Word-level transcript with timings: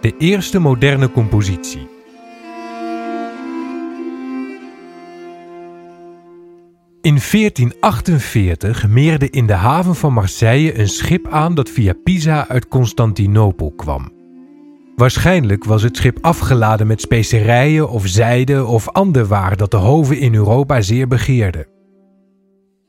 de 0.00 0.14
eerste 0.18 0.58
moderne 0.58 1.10
compositie. 1.10 1.88
In 7.00 7.18
1448 7.30 8.88
meerde 8.88 9.30
in 9.30 9.46
de 9.46 9.52
haven 9.52 9.94
van 9.94 10.12
Marseille 10.12 10.78
een 10.78 10.88
schip 10.88 11.28
aan 11.28 11.54
dat 11.54 11.68
via 11.68 11.92
Pisa 12.04 12.48
uit 12.48 12.68
Constantinopel 12.68 13.72
kwam. 13.76 14.12
Waarschijnlijk 14.96 15.64
was 15.64 15.82
het 15.82 15.96
schip 15.96 16.18
afgeladen 16.20 16.86
met 16.86 17.00
specerijen 17.00 17.88
of 17.88 18.06
zijde 18.06 18.66
of 18.66 18.88
ander 18.88 19.26
waar 19.26 19.56
dat 19.56 19.70
de 19.70 19.76
hoven 19.76 20.18
in 20.18 20.34
Europa 20.34 20.80
zeer 20.80 21.08
begeerden. 21.08 21.66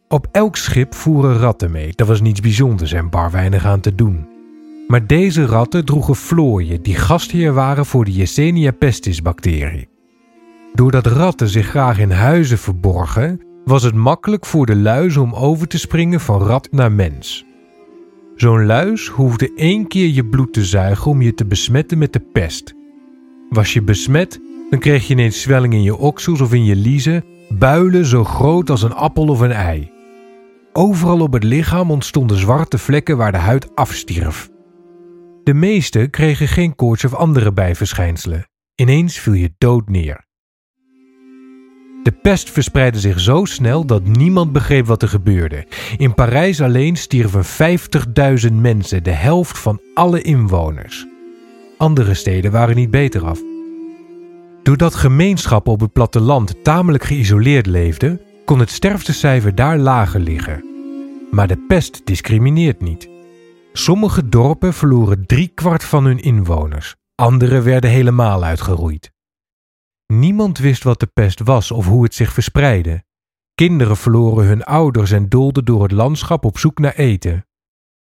Op 0.07 0.27
elk 0.31 0.55
schip 0.55 0.95
voeren 0.95 1.37
ratten 1.37 1.71
mee, 1.71 1.91
dat 1.95 2.07
was 2.07 2.21
niets 2.21 2.39
bijzonders 2.39 2.91
en 2.91 3.09
bar 3.09 3.31
weinig 3.31 3.65
aan 3.65 3.79
te 3.79 3.95
doen. 3.95 4.30
Maar 4.87 5.07
deze 5.07 5.45
ratten 5.45 5.85
droegen 5.85 6.15
vlooien 6.15 6.81
die 6.81 6.95
gastheer 6.95 7.53
waren 7.53 7.85
voor 7.85 8.05
de 8.05 8.11
Yersinia 8.11 8.71
pestis 8.71 9.21
bacterie. 9.21 9.89
Doordat 10.73 11.05
ratten 11.05 11.47
zich 11.47 11.67
graag 11.67 11.99
in 11.99 12.11
huizen 12.11 12.57
verborgen, 12.57 13.41
was 13.65 13.83
het 13.83 13.95
makkelijk 13.95 14.45
voor 14.45 14.65
de 14.65 14.75
luizen 14.75 15.21
om 15.21 15.33
over 15.33 15.67
te 15.67 15.77
springen 15.77 16.19
van 16.19 16.41
rat 16.41 16.67
naar 16.71 16.91
mens. 16.91 17.45
Zo'n 18.35 18.65
luis 18.65 19.07
hoefde 19.07 19.53
één 19.55 19.87
keer 19.87 20.07
je 20.07 20.25
bloed 20.25 20.53
te 20.53 20.65
zuigen 20.65 21.11
om 21.11 21.21
je 21.21 21.33
te 21.33 21.45
besmetten 21.45 21.97
met 21.97 22.13
de 22.13 22.19
pest. 22.19 22.73
Was 23.49 23.73
je 23.73 23.81
besmet, 23.81 24.39
dan 24.69 24.79
kreeg 24.79 25.07
je 25.07 25.13
ineens 25.13 25.41
zwelling 25.41 25.73
in 25.73 25.83
je 25.83 25.97
oksels 25.97 26.41
of 26.41 26.53
in 26.53 26.65
je 26.65 26.75
liezen, 26.75 27.23
builen 27.49 28.05
zo 28.05 28.23
groot 28.23 28.69
als 28.69 28.83
een 28.83 28.93
appel 28.93 29.27
of 29.27 29.39
een 29.39 29.51
ei. 29.51 29.91
Overal 30.73 31.19
op 31.19 31.33
het 31.33 31.43
lichaam 31.43 31.91
ontstonden 31.91 32.37
zwarte 32.37 32.77
vlekken 32.77 33.17
waar 33.17 33.31
de 33.31 33.37
huid 33.37 33.75
afstierf. 33.75 34.50
De 35.43 35.53
meesten 35.53 36.09
kregen 36.09 36.47
geen 36.47 36.75
koorts 36.75 37.05
of 37.05 37.13
andere 37.13 37.53
bijverschijnselen. 37.53 38.45
Ineens 38.75 39.19
viel 39.19 39.33
je 39.33 39.53
dood 39.57 39.89
neer. 39.89 40.25
De 42.03 42.11
pest 42.11 42.49
verspreidde 42.49 42.99
zich 42.99 43.19
zo 43.19 43.45
snel 43.45 43.85
dat 43.85 44.03
niemand 44.03 44.51
begreep 44.51 44.85
wat 44.85 45.01
er 45.01 45.07
gebeurde. 45.07 45.67
In 45.97 46.13
Parijs 46.13 46.61
alleen 46.61 46.95
stierven 46.95 47.43
50.000 48.49 48.53
mensen, 48.53 49.03
de 49.03 49.11
helft 49.11 49.59
van 49.59 49.81
alle 49.93 50.21
inwoners. 50.21 51.07
Andere 51.77 52.13
steden 52.13 52.51
waren 52.51 52.75
niet 52.75 52.91
beter 52.91 53.25
af. 53.25 53.39
Doordat 54.63 54.95
gemeenschappen 54.95 55.71
op 55.71 55.79
het 55.79 55.93
platteland 55.93 56.63
tamelijk 56.63 57.03
geïsoleerd 57.03 57.65
leefden, 57.65 58.21
kon 58.45 58.59
het 58.59 58.69
sterftecijfer 58.69 59.55
daar 59.55 59.77
lager 59.77 60.19
liggen. 60.19 60.65
Maar 61.31 61.47
de 61.47 61.65
pest 61.67 62.01
discrimineert 62.05 62.81
niet. 62.81 63.10
Sommige 63.73 64.29
dorpen 64.29 64.73
verloren 64.73 65.25
driekwart 65.25 65.83
van 65.83 66.05
hun 66.05 66.19
inwoners, 66.19 66.95
andere 67.15 67.61
werden 67.61 67.89
helemaal 67.89 68.43
uitgeroeid. 68.43 69.11
Niemand 70.05 70.57
wist 70.57 70.83
wat 70.83 70.99
de 70.99 71.07
pest 71.07 71.39
was 71.39 71.71
of 71.71 71.85
hoe 71.85 72.03
het 72.03 72.13
zich 72.13 72.33
verspreidde. 72.33 73.03
Kinderen 73.55 73.97
verloren 73.97 74.45
hun 74.45 74.63
ouders 74.63 75.11
en 75.11 75.29
doolden 75.29 75.65
door 75.65 75.83
het 75.83 75.91
landschap 75.91 76.45
op 76.45 76.57
zoek 76.57 76.79
naar 76.79 76.93
eten. 76.93 77.45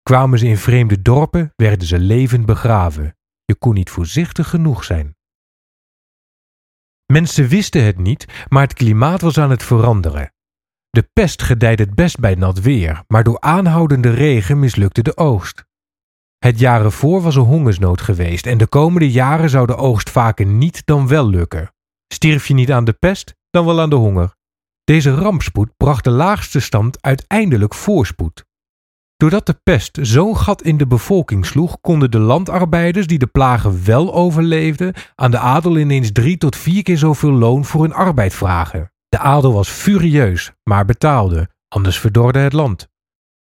Kwamen 0.03 0.39
ze 0.39 0.47
in 0.47 0.57
vreemde 0.57 1.01
dorpen, 1.01 1.53
werden 1.55 1.87
ze 1.87 1.99
levend 1.99 2.45
begraven. 2.45 3.17
Je 3.45 3.55
kon 3.55 3.73
niet 3.73 3.89
voorzichtig 3.89 4.49
genoeg 4.49 4.83
zijn. 4.83 5.17
Mensen 7.05 7.47
wisten 7.47 7.83
het 7.83 7.97
niet, 7.97 8.45
maar 8.47 8.61
het 8.61 8.73
klimaat 8.73 9.21
was 9.21 9.37
aan 9.37 9.49
het 9.49 9.63
veranderen. 9.63 10.33
De 10.89 11.09
pest 11.13 11.41
gedijde 11.41 11.83
het 11.83 11.95
best 11.95 12.19
bij 12.19 12.35
nat 12.35 12.61
weer, 12.61 13.03
maar 13.07 13.23
door 13.23 13.39
aanhoudende 13.39 14.09
regen 14.09 14.59
mislukte 14.59 15.01
de 15.01 15.17
oogst. 15.17 15.65
Het 16.37 16.59
jaar 16.59 16.83
ervoor 16.83 17.21
was 17.21 17.35
er 17.35 17.41
hongersnood 17.41 18.01
geweest 18.01 18.45
en 18.45 18.57
de 18.57 18.67
komende 18.67 19.11
jaren 19.11 19.49
zou 19.49 19.65
de 19.65 19.75
oogst 19.75 20.09
vaker 20.09 20.45
niet 20.45 20.81
dan 20.85 21.07
wel 21.07 21.29
lukken. 21.29 21.73
Stierf 22.13 22.47
je 22.47 22.53
niet 22.53 22.71
aan 22.71 22.83
de 22.83 22.93
pest, 22.93 23.35
dan 23.49 23.65
wel 23.65 23.81
aan 23.81 23.89
de 23.89 23.95
honger. 23.95 24.35
Deze 24.83 25.15
rampspoed 25.15 25.69
bracht 25.77 26.03
de 26.03 26.09
laagste 26.09 26.59
stand 26.59 27.01
uiteindelijk 27.01 27.73
voorspoed. 27.73 28.45
Doordat 29.17 29.45
de 29.45 29.59
pest 29.63 29.97
zo'n 30.01 30.37
gat 30.37 30.61
in 30.61 30.77
de 30.77 30.87
bevolking 30.87 31.45
sloeg, 31.45 31.81
konden 31.81 32.11
de 32.11 32.19
landarbeiders 32.19 33.07
die 33.07 33.19
de 33.19 33.27
plagen 33.27 33.85
wel 33.85 34.13
overleefden, 34.13 34.93
aan 35.15 35.31
de 35.31 35.39
adel 35.39 35.77
ineens 35.77 36.11
drie 36.11 36.37
tot 36.37 36.55
vier 36.55 36.83
keer 36.83 36.97
zoveel 36.97 37.31
loon 37.31 37.65
voor 37.65 37.81
hun 37.81 37.93
arbeid 37.93 38.33
vragen. 38.33 38.91
De 39.09 39.17
adel 39.17 39.53
was 39.53 39.69
furieus, 39.69 40.51
maar 40.63 40.85
betaalde, 40.85 41.49
anders 41.67 41.99
verdorde 41.99 42.39
het 42.39 42.53
land. 42.53 42.87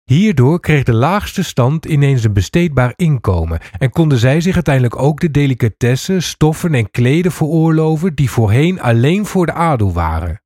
Hierdoor 0.03 0.59
kreeg 0.59 0.83
de 0.83 0.93
laagste 0.93 1.43
stand 1.43 1.85
ineens 1.85 2.23
een 2.23 2.33
besteedbaar 2.33 2.93
inkomen 2.95 3.59
en 3.77 3.89
konden 3.89 4.17
zij 4.17 4.41
zich 4.41 4.55
uiteindelijk 4.55 5.01
ook 5.01 5.19
de 5.19 5.31
delicatessen, 5.31 6.23
stoffen 6.23 6.73
en 6.73 6.91
kleden 6.91 7.31
veroorloven 7.31 8.15
die 8.15 8.29
voorheen 8.29 8.81
alleen 8.81 9.25
voor 9.25 9.45
de 9.45 9.53
adel 9.53 9.93
waren. 9.93 10.41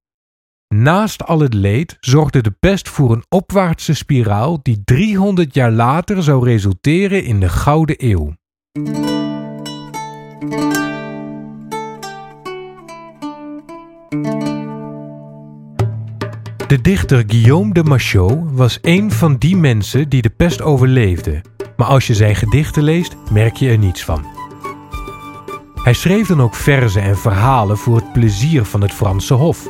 Naast 0.67 1.25
al 1.25 1.39
het 1.39 1.53
leed 1.53 1.97
zorgde 1.99 2.41
de 2.41 2.51
pest 2.51 2.89
voor 2.89 3.11
een 3.11 3.25
opwaartse 3.29 3.93
spiraal 3.93 4.59
die 4.61 4.81
300 4.83 5.53
jaar 5.53 5.71
later 5.71 6.23
zou 6.23 6.45
resulteren 6.45 7.23
in 7.23 7.39
de 7.39 7.49
Gouden 7.49 7.95
Eeuw. 7.97 8.33
De 16.75 16.81
dichter 16.81 17.23
Guillaume 17.27 17.73
de 17.73 17.83
Machaut 17.83 18.37
was 18.51 18.79
een 18.81 19.11
van 19.11 19.35
die 19.35 19.57
mensen 19.57 20.09
die 20.09 20.21
de 20.21 20.29
pest 20.29 20.61
overleefden, 20.61 21.41
maar 21.77 21.87
als 21.87 22.07
je 22.07 22.13
zijn 22.13 22.35
gedichten 22.35 22.83
leest, 22.83 23.15
merk 23.31 23.55
je 23.55 23.69
er 23.69 23.77
niets 23.77 24.03
van. 24.03 24.25
Hij 25.75 25.93
schreef 25.93 26.27
dan 26.27 26.41
ook 26.41 26.55
verzen 26.55 27.01
en 27.01 27.17
verhalen 27.17 27.77
voor 27.77 27.95
het 27.95 28.13
plezier 28.13 28.65
van 28.65 28.81
het 28.81 28.93
Franse 28.93 29.33
Hof. 29.33 29.67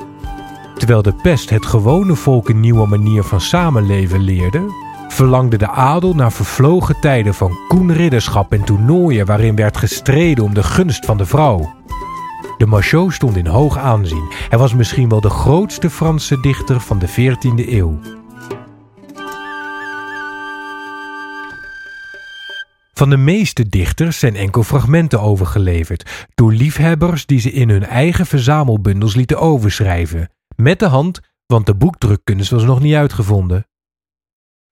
Terwijl 0.75 1.01
de 1.01 1.13
pest 1.21 1.49
het 1.49 1.66
gewone 1.66 2.16
volk 2.16 2.49
een 2.49 2.59
nieuwe 2.59 2.88
manier 2.88 3.23
van 3.23 3.41
samenleven 3.41 4.22
leerde, 4.22 4.73
verlangde 5.07 5.57
de 5.57 5.69
adel 5.69 6.13
naar 6.13 6.31
vervlogen 6.31 6.99
tijden 6.99 7.33
van 7.33 7.57
koen 7.67 7.93
ridderschap 7.93 8.51
en 8.51 8.63
toernooien 8.63 9.25
waarin 9.25 9.55
werd 9.55 9.77
gestreden 9.77 10.43
om 10.43 10.53
de 10.53 10.63
gunst 10.63 11.05
van 11.05 11.17
de 11.17 11.25
vrouw. 11.25 11.75
De 12.57 12.66
Machaut 12.66 13.13
stond 13.13 13.35
in 13.35 13.47
hoog 13.47 13.77
aanzien. 13.77 14.31
Hij 14.49 14.59
was 14.59 14.73
misschien 14.73 15.09
wel 15.09 15.21
de 15.21 15.29
grootste 15.29 15.89
Franse 15.89 16.39
dichter 16.39 16.81
van 16.81 16.99
de 16.99 17.09
14e 17.09 17.69
eeuw. 17.69 17.99
Van 22.93 23.09
de 23.09 23.17
meeste 23.17 23.69
dichters 23.69 24.19
zijn 24.19 24.35
enkel 24.35 24.63
fragmenten 24.63 25.21
overgeleverd, 25.21 26.27
door 26.35 26.53
liefhebbers 26.53 27.25
die 27.25 27.39
ze 27.39 27.51
in 27.51 27.69
hun 27.69 27.83
eigen 27.83 28.25
verzamelbundels 28.25 29.16
lieten 29.16 29.39
overschrijven, 29.39 30.29
met 30.55 30.79
de 30.79 30.87
hand, 30.87 31.19
want 31.45 31.66
de 31.66 31.75
boekdrukkunst 31.75 32.51
was 32.51 32.63
nog 32.63 32.81
niet 32.81 32.95
uitgevonden. 32.95 33.67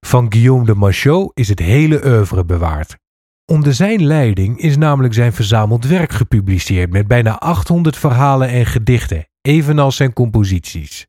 Van 0.05 0.31
Guillaume 0.31 0.65
de 0.65 0.75
Machaut 0.75 1.31
is 1.33 1.49
het 1.49 1.59
hele 1.59 2.05
oeuvre 2.05 2.45
bewaard. 2.45 2.97
Onder 3.45 3.73
zijn 3.73 4.05
leiding 4.05 4.59
is 4.59 4.77
namelijk 4.77 5.13
zijn 5.13 5.33
verzameld 5.33 5.85
werk 5.85 6.11
gepubliceerd 6.11 6.91
met 6.91 7.07
bijna 7.07 7.39
800 7.39 7.97
verhalen 7.97 8.47
en 8.47 8.65
gedichten, 8.65 9.27
evenals 9.41 9.95
zijn 9.95 10.13
composities. 10.13 11.07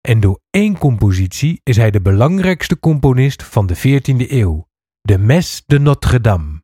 En 0.00 0.20
door 0.20 0.40
één 0.50 0.78
compositie 0.78 1.60
is 1.62 1.76
hij 1.76 1.90
de 1.90 2.00
belangrijkste 2.00 2.78
componist 2.78 3.42
van 3.42 3.66
de 3.66 3.76
14e 3.76 4.30
eeuw, 4.30 4.68
de 5.00 5.18
Messe 5.18 5.62
de 5.66 5.78
Notre-Dame. 5.78 6.62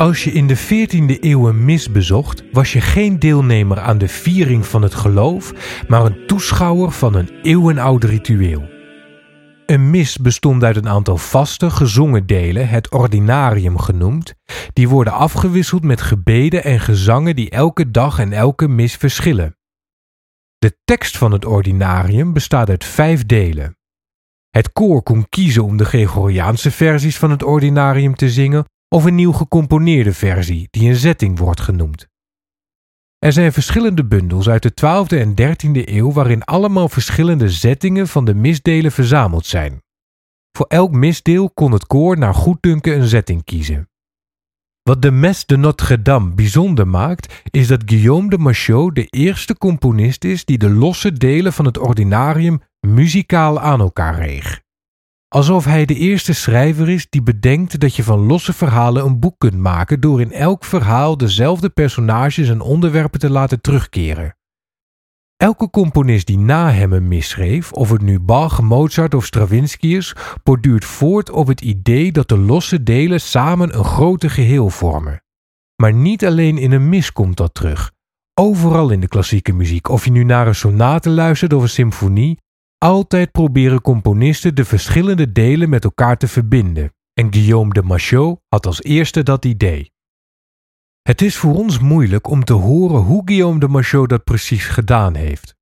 Als 0.00 0.24
je 0.24 0.32
in 0.32 0.46
de 0.46 0.58
14e 0.58 1.18
eeuw 1.20 1.48
een 1.48 1.64
mis 1.64 1.90
bezocht, 1.90 2.44
was 2.52 2.72
je 2.72 2.80
geen 2.80 3.18
deelnemer 3.18 3.80
aan 3.80 3.98
de 3.98 4.08
viering 4.08 4.66
van 4.66 4.82
het 4.82 4.94
geloof, 4.94 5.52
maar 5.88 6.04
een 6.04 6.26
toeschouwer 6.26 6.90
van 6.90 7.14
een 7.14 7.30
eeuwenoud 7.42 8.04
ritueel. 8.04 8.68
Een 9.66 9.90
mis 9.90 10.16
bestond 10.16 10.64
uit 10.64 10.76
een 10.76 10.88
aantal 10.88 11.16
vaste 11.16 11.70
gezongen 11.70 12.26
delen, 12.26 12.68
het 12.68 12.90
ordinarium 12.92 13.78
genoemd, 13.78 14.34
die 14.72 14.88
worden 14.88 15.12
afgewisseld 15.12 15.82
met 15.82 16.00
gebeden 16.00 16.64
en 16.64 16.80
gezangen 16.80 17.36
die 17.36 17.50
elke 17.50 17.90
dag 17.90 18.18
en 18.18 18.32
elke 18.32 18.68
mis 18.68 18.96
verschillen. 18.96 19.56
De 20.58 20.78
tekst 20.84 21.16
van 21.18 21.32
het 21.32 21.44
ordinarium 21.44 22.32
bestaat 22.32 22.68
uit 22.68 22.84
vijf 22.84 23.26
delen. 23.26 23.76
Het 24.50 24.72
koor 24.72 25.02
kon 25.02 25.26
kiezen 25.28 25.64
om 25.64 25.76
de 25.76 25.84
Gregoriaanse 25.84 26.70
versies 26.70 27.18
van 27.18 27.30
het 27.30 27.42
ordinarium 27.42 28.14
te 28.14 28.30
zingen 28.30 28.64
of 28.94 29.04
een 29.04 29.14
nieuw 29.14 29.32
gecomponeerde 29.32 30.12
versie 30.12 30.68
die 30.70 30.88
een 30.88 30.96
zetting 30.96 31.38
wordt 31.38 31.60
genoemd. 31.60 32.08
Er 33.18 33.32
zijn 33.32 33.52
verschillende 33.52 34.04
bundels 34.04 34.48
uit 34.48 34.62
de 34.62 34.70
12e 34.70 35.16
en 35.16 35.30
13e 35.30 35.88
eeuw 35.88 36.12
waarin 36.12 36.44
allemaal 36.44 36.88
verschillende 36.88 37.50
zettingen 37.50 38.08
van 38.08 38.24
de 38.24 38.34
misdelen 38.34 38.92
verzameld 38.92 39.46
zijn. 39.46 39.82
Voor 40.52 40.66
elk 40.66 40.92
misdeel 40.92 41.50
kon 41.50 41.72
het 41.72 41.86
koor 41.86 42.18
naar 42.18 42.34
goeddunken 42.34 43.00
een 43.00 43.08
zetting 43.08 43.44
kiezen. 43.44 43.88
Wat 44.82 45.02
de 45.02 45.10
Messe 45.10 45.44
de 45.46 45.56
Notre-Dame 45.56 46.34
bijzonder 46.34 46.88
maakt, 46.88 47.42
is 47.50 47.66
dat 47.66 47.82
Guillaume 47.84 48.28
de 48.28 48.38
Machaut 48.38 48.94
de 48.94 49.06
eerste 49.06 49.58
componist 49.58 50.24
is 50.24 50.44
die 50.44 50.58
de 50.58 50.70
losse 50.70 51.12
delen 51.12 51.52
van 51.52 51.64
het 51.64 51.78
ordinarium 51.78 52.62
muzikaal 52.86 53.60
aan 53.60 53.80
elkaar 53.80 54.14
reeg. 54.14 54.60
Alsof 55.34 55.64
hij 55.64 55.84
de 55.84 55.94
eerste 55.94 56.32
schrijver 56.32 56.88
is 56.88 57.06
die 57.10 57.22
bedenkt 57.22 57.80
dat 57.80 57.96
je 57.96 58.02
van 58.02 58.18
losse 58.18 58.52
verhalen 58.52 59.04
een 59.04 59.18
boek 59.18 59.38
kunt 59.38 59.56
maken 59.56 60.00
door 60.00 60.20
in 60.20 60.32
elk 60.32 60.64
verhaal 60.64 61.16
dezelfde 61.16 61.68
personages 61.68 62.48
en 62.48 62.60
onderwerpen 62.60 63.20
te 63.20 63.30
laten 63.30 63.60
terugkeren. 63.60 64.36
Elke 65.36 65.70
componist 65.70 66.26
die 66.26 66.38
na 66.38 66.70
hem 66.70 66.92
een 66.92 67.08
misschreef, 67.08 67.72
of 67.72 67.90
het 67.90 68.02
nu 68.02 68.20
Bach, 68.20 68.60
Mozart 68.60 69.14
of 69.14 69.26
Stravinsky 69.26 69.86
is, 69.86 70.16
borduurt 70.42 70.84
voort 70.84 71.30
op 71.30 71.46
het 71.46 71.60
idee 71.60 72.12
dat 72.12 72.28
de 72.28 72.38
losse 72.38 72.82
delen 72.82 73.20
samen 73.20 73.78
een 73.78 73.84
grote 73.84 74.28
geheel 74.28 74.70
vormen. 74.70 75.22
Maar 75.82 75.92
niet 75.92 76.24
alleen 76.24 76.58
in 76.58 76.72
een 76.72 76.88
mis 76.88 77.12
komt 77.12 77.36
dat 77.36 77.54
terug. 77.54 77.92
Overal 78.34 78.90
in 78.90 79.00
de 79.00 79.08
klassieke 79.08 79.52
muziek, 79.52 79.88
of 79.88 80.04
je 80.04 80.10
nu 80.10 80.24
naar 80.24 80.46
een 80.46 80.54
sonate 80.54 81.10
luistert 81.10 81.52
of 81.52 81.62
een 81.62 81.68
symfonie, 81.68 82.38
altijd 82.80 83.30
proberen 83.30 83.80
componisten 83.80 84.54
de 84.54 84.64
verschillende 84.64 85.32
delen 85.32 85.68
met 85.68 85.84
elkaar 85.84 86.16
te 86.16 86.28
verbinden. 86.28 86.94
En 87.14 87.32
Guillaume 87.32 87.72
de 87.72 87.82
Machaut 87.82 88.40
had 88.48 88.66
als 88.66 88.82
eerste 88.82 89.22
dat 89.22 89.44
idee. 89.44 89.92
Het 91.02 91.22
is 91.22 91.36
voor 91.36 91.54
ons 91.54 91.78
moeilijk 91.78 92.28
om 92.28 92.44
te 92.44 92.52
horen 92.52 93.00
hoe 93.00 93.22
Guillaume 93.24 93.60
de 93.60 93.68
Machaut 93.68 94.08
dat 94.08 94.24
precies 94.24 94.64
gedaan 94.64 95.14
heeft. 95.14 95.56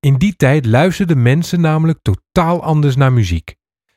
In 0.00 0.16
die 0.16 0.36
tijd 0.36 0.66
luisterden 0.66 1.22
mensen 1.22 1.60
namelijk 1.60 1.98
totaal 2.02 2.62
anders 2.62 2.96
naar 2.96 3.12
muziek. 3.12 3.56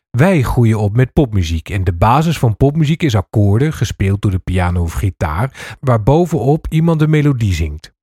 Wij 0.10 0.42
groeien 0.42 0.80
op 0.80 0.96
met 0.96 1.14
popmuziek 1.14 1.70
en 1.70 1.84
de 1.84 1.94
basis 1.94 2.40
van 2.40 2.58
popmuziek 2.58 3.04
is 3.04 3.16
akkoorden, 3.16 3.74
gespeeld 3.74 4.22
door 4.22 4.32
de 4.32 4.40
piano 4.40 4.82
of 4.82 4.94
gitaar, 4.94 5.78
waar 5.80 6.04
bovenop 6.04 6.68
iemand 6.70 7.00
de 7.00 7.08
melodie 7.08 7.54
zingt. 7.54 7.96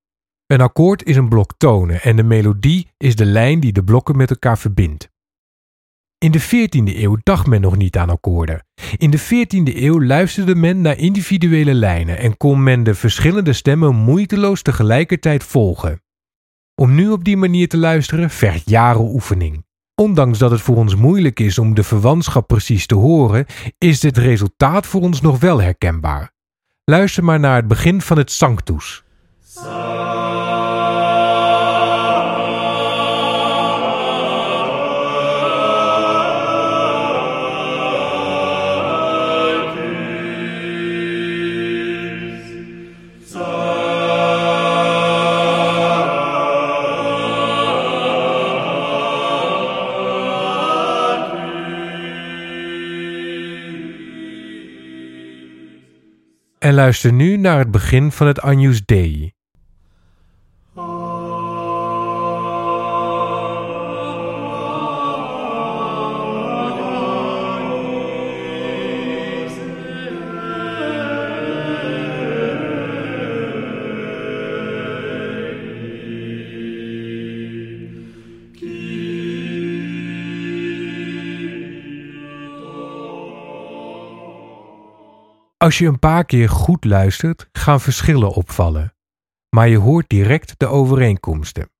Een 0.46 0.61
akkoord 0.61 1.05
is 1.05 1.17
een 1.17 1.29
blok 1.29 1.52
tonen 1.56 2.02
en 2.02 2.17
de 2.17 2.23
melodie 2.23 2.88
is 2.96 3.17
de 3.17 3.25
lijn 3.25 3.61
die 3.61 3.73
de 3.73 3.85
blokken 3.85 4.17
met 4.17 4.31
elkaar 4.31 4.58
verbindt. 4.58 5.12
In 6.19 6.31
de 6.31 6.43
14e 6.43 6.96
eeuw 6.96 7.17
dacht 7.23 7.46
men 7.46 7.61
nog 7.61 7.76
niet 7.76 7.96
aan 7.96 8.11
akkoorden. 8.11 8.67
In 8.96 9.11
de 9.11 9.20
14e 9.20 9.76
eeuw 9.76 10.02
luisterde 10.02 10.55
men 10.55 10.81
naar 10.81 10.99
individuele 10.99 11.75
lijnen 11.75 12.19
en 12.19 12.37
kon 12.37 12.62
men 12.62 12.82
de 12.82 12.94
verschillende 12.94 13.52
stemmen 13.52 13.94
moeiteloos 13.94 14.62
tegelijkertijd 14.62 15.44
volgen. 15.44 16.02
Om 16.75 16.94
nu 16.94 17.11
op 17.11 17.25
die 17.25 17.37
manier 17.37 17.69
te 17.69 17.76
luisteren 17.76 18.31
vergt 18.31 18.70
jaren 18.70 19.12
oefening. 19.12 19.64
Ondanks 19.94 20.38
dat 20.38 20.50
het 20.50 20.61
voor 20.61 20.76
ons 20.76 20.94
moeilijk 20.94 21.41
is 21.41 21.58
om 21.58 21.75
de 21.75 21.82
verwantschap 21.82 22.46
precies 22.46 22.87
te 22.87 22.94
horen, 22.94 23.46
is 23.79 24.02
het 24.02 24.17
resultaat 24.17 24.87
voor 24.87 25.00
ons 25.00 25.20
nog 25.20 25.41
wel 25.41 25.61
herkenbaar. 25.61 26.32
Luister 26.85 27.25
maar 27.25 27.41
naar 27.41 27.56
het 27.56 27.69
begin 27.69 28.00
van 28.00 28.17
het 28.19 28.31
Sanctus. 28.32 29.05
En 56.64 56.75
luister 56.75 57.12
nu 57.12 57.37
naar 57.37 57.58
het 57.58 57.70
begin 57.70 58.12
van 58.12 58.26
het 58.26 58.40
Agnus 58.40 58.84
Dei. 58.84 59.33
Als 85.64 85.78
je 85.78 85.87
een 85.87 85.99
paar 85.99 86.25
keer 86.25 86.49
goed 86.49 86.84
luistert, 86.84 87.49
gaan 87.52 87.81
verschillen 87.81 88.31
opvallen, 88.31 88.94
maar 89.49 89.69
je 89.69 89.78
hoort 89.78 90.08
direct 90.08 90.58
de 90.58 90.66
overeenkomsten. 90.66 91.70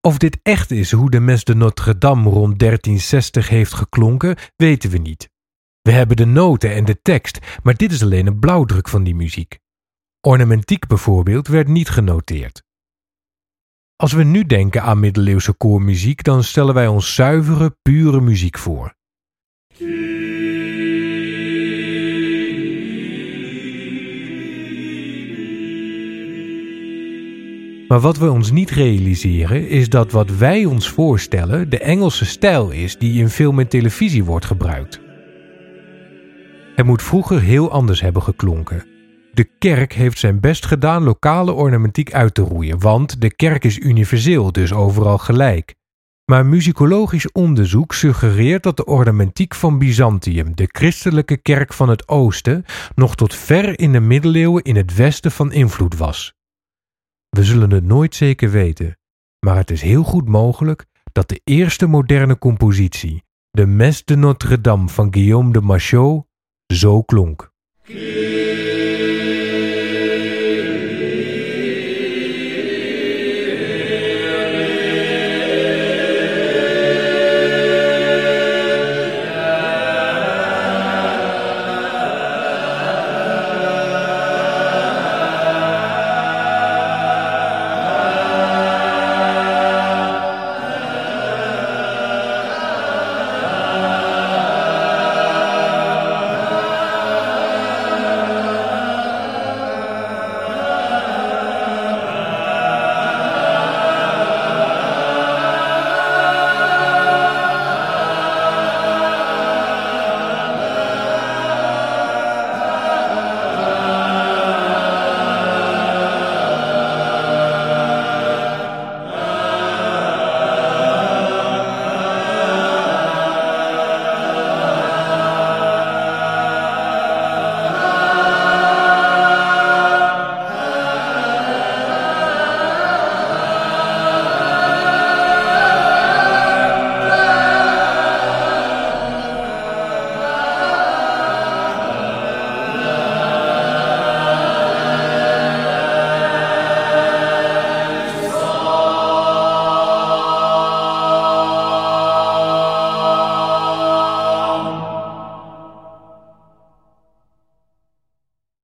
Of 0.00 0.18
dit 0.18 0.38
echt 0.42 0.70
is 0.70 0.92
hoe 0.92 1.10
de 1.10 1.20
Mes 1.20 1.44
de 1.44 1.54
Notre-Dame 1.54 2.30
rond 2.30 2.58
1360 2.58 3.48
heeft 3.48 3.74
geklonken, 3.74 4.36
weten 4.56 4.90
we 4.90 4.98
niet. 4.98 5.30
We 5.80 5.90
hebben 5.90 6.16
de 6.16 6.24
noten 6.24 6.74
en 6.74 6.84
de 6.84 7.00
tekst, 7.02 7.38
maar 7.62 7.74
dit 7.74 7.92
is 7.92 8.02
alleen 8.02 8.26
een 8.26 8.38
blauwdruk 8.38 8.88
van 8.88 9.02
die 9.02 9.14
muziek. 9.14 9.58
Ornamentiek 10.20 10.86
bijvoorbeeld 10.86 11.48
werd 11.48 11.68
niet 11.68 11.88
genoteerd. 11.88 12.62
Als 13.96 14.12
we 14.12 14.22
nu 14.22 14.44
denken 14.44 14.82
aan 14.82 15.00
middeleeuwse 15.00 15.52
koormuziek, 15.52 16.22
dan 16.22 16.44
stellen 16.44 16.74
wij 16.74 16.86
ons 16.86 17.14
zuivere, 17.14 17.76
pure 17.82 18.20
muziek 18.20 18.58
voor. 18.58 18.96
Maar 27.88 28.00
wat 28.00 28.18
we 28.18 28.30
ons 28.30 28.50
niet 28.50 28.70
realiseren 28.70 29.68
is 29.68 29.88
dat 29.88 30.12
wat 30.12 30.30
wij 30.30 30.64
ons 30.64 30.90
voorstellen 30.90 31.70
de 31.70 31.78
Engelse 31.78 32.24
stijl 32.24 32.70
is 32.70 32.96
die 32.98 33.20
in 33.20 33.28
film 33.28 33.58
en 33.58 33.68
televisie 33.68 34.24
wordt 34.24 34.44
gebruikt. 34.44 35.00
Het 36.74 36.86
moet 36.86 37.02
vroeger 37.02 37.40
heel 37.40 37.70
anders 37.70 38.00
hebben 38.00 38.22
geklonken. 38.22 38.84
De 39.32 39.44
kerk 39.58 39.92
heeft 39.92 40.18
zijn 40.18 40.40
best 40.40 40.66
gedaan 40.66 41.02
lokale 41.02 41.52
ornamentiek 41.52 42.14
uit 42.14 42.34
te 42.34 42.42
roeien, 42.42 42.78
want 42.78 43.20
de 43.20 43.34
kerk 43.34 43.64
is 43.64 43.78
universeel, 43.78 44.52
dus 44.52 44.72
overal 44.72 45.18
gelijk. 45.18 45.74
Maar 46.24 46.46
muzikologisch 46.46 47.32
onderzoek 47.32 47.94
suggereert 47.94 48.62
dat 48.62 48.76
de 48.76 48.84
ornamentiek 48.84 49.54
van 49.54 49.78
Byzantium, 49.78 50.56
de 50.56 50.68
christelijke 50.72 51.36
kerk 51.36 51.72
van 51.72 51.88
het 51.88 52.08
oosten, 52.08 52.64
nog 52.94 53.14
tot 53.14 53.34
ver 53.34 53.78
in 53.78 53.92
de 53.92 54.00
middeleeuwen 54.00 54.62
in 54.62 54.76
het 54.76 54.94
westen 54.94 55.30
van 55.30 55.52
invloed 55.52 55.96
was. 55.96 56.37
We 57.28 57.44
zullen 57.44 57.70
het 57.70 57.84
nooit 57.84 58.14
zeker 58.14 58.50
weten, 58.50 58.98
maar 59.46 59.56
het 59.56 59.70
is 59.70 59.82
heel 59.82 60.02
goed 60.02 60.28
mogelijk 60.28 60.86
dat 61.12 61.28
de 61.28 61.40
eerste 61.44 61.86
moderne 61.86 62.38
compositie, 62.38 63.22
de 63.50 63.66
Mes 63.66 64.04
de 64.04 64.16
Notre-Dame 64.16 64.88
van 64.88 65.12
Guillaume 65.12 65.52
de 65.52 65.60
Machaut, 65.60 66.26
zo 66.66 67.02
klonk. 67.02 67.52